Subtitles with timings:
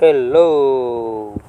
[0.00, 1.38] Hello.